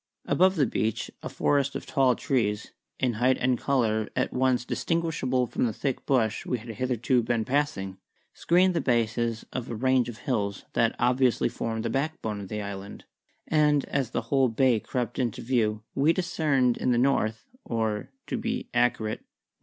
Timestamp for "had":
6.57-6.69